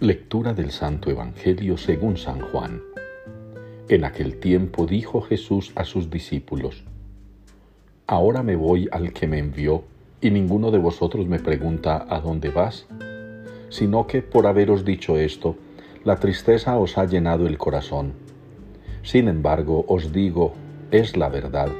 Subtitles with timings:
[0.00, 2.80] Lectura del Santo Evangelio según San Juan.
[3.88, 6.84] En aquel tiempo dijo Jesús a sus discípulos,
[8.06, 9.82] Ahora me voy al que me envió,
[10.20, 12.86] y ninguno de vosotros me pregunta a dónde vas,
[13.70, 15.56] sino que por haberos dicho esto,
[16.04, 18.12] la tristeza os ha llenado el corazón.
[19.02, 20.52] Sin embargo, os digo,
[20.92, 21.72] es la verdad,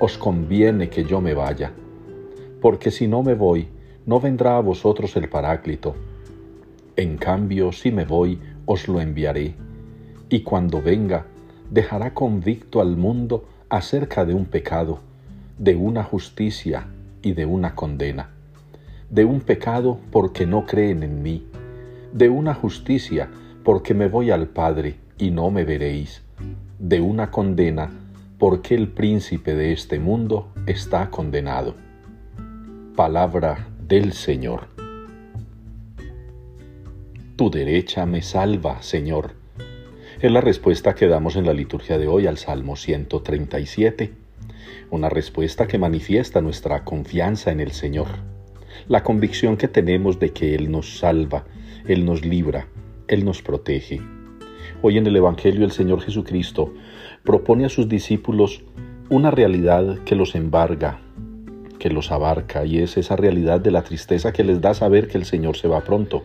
[0.00, 1.70] os conviene que yo me vaya,
[2.60, 3.68] porque si no me voy,
[4.04, 5.94] no vendrá a vosotros el Paráclito
[6.96, 9.54] en cambio, si me voy, os lo enviaré,
[10.28, 11.26] y cuando venga,
[11.70, 15.00] dejará convicto al mundo acerca de un pecado,
[15.58, 16.86] de una justicia
[17.22, 18.30] y de una condena,
[19.10, 21.46] de un pecado porque no creen en mí,
[22.12, 23.28] de una justicia
[23.62, 26.22] porque me voy al Padre y no me veréis,
[26.78, 27.90] de una condena
[28.38, 31.74] porque el príncipe de este mundo está condenado.
[32.94, 34.85] Palabra del Señor.
[37.36, 39.32] Tu derecha me salva, Señor.
[40.22, 44.10] Es la respuesta que damos en la liturgia de hoy al Salmo 137,
[44.90, 48.06] una respuesta que manifiesta nuestra confianza en el Señor,
[48.88, 51.44] la convicción que tenemos de que Él nos salva,
[51.86, 52.68] Él nos libra,
[53.06, 54.00] Él nos protege.
[54.80, 56.72] Hoy en el Evangelio el Señor Jesucristo
[57.22, 58.64] propone a sus discípulos
[59.10, 61.00] una realidad que los embarga,
[61.78, 65.18] que los abarca, y es esa realidad de la tristeza que les da saber que
[65.18, 66.24] el Señor se va pronto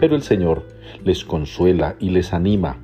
[0.00, 0.66] pero el Señor
[1.04, 2.78] les consuela y les anima,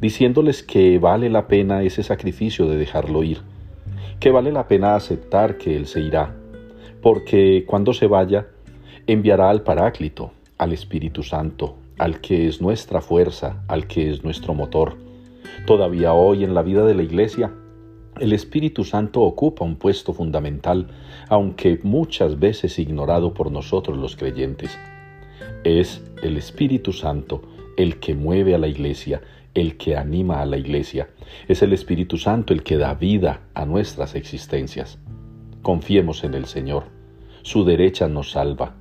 [0.00, 3.42] diciéndoles que vale la pena ese sacrificio de dejarlo ir,
[4.18, 6.34] que vale la pena aceptar que Él se irá,
[7.02, 8.46] porque cuando se vaya,
[9.06, 14.54] enviará al Paráclito, al Espíritu Santo, al que es nuestra fuerza, al que es nuestro
[14.54, 14.96] motor.
[15.66, 17.52] Todavía hoy en la vida de la Iglesia,
[18.18, 20.88] el Espíritu Santo ocupa un puesto fundamental,
[21.28, 24.76] aunque muchas veces ignorado por nosotros los creyentes.
[25.64, 27.42] Es el Espíritu Santo
[27.76, 29.20] el que mueve a la iglesia,
[29.54, 31.08] el que anima a la iglesia.
[31.48, 34.98] Es el Espíritu Santo el que da vida a nuestras existencias.
[35.62, 36.84] Confiemos en el Señor.
[37.42, 38.74] Su derecha nos salva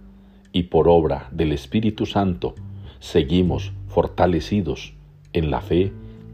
[0.52, 2.56] y por obra del Espíritu Santo
[3.00, 4.94] seguimos fortalecidos
[5.34, 5.92] en la fe,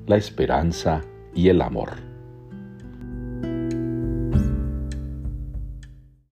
[0.08, 1.02] la esperanza
[1.34, 2.11] y el amor.